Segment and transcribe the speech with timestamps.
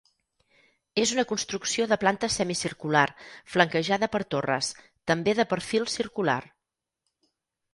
[1.01, 3.03] És una construcció de planta semicircular
[3.57, 4.71] flanquejada per torres,
[5.13, 6.41] també de perfil circular.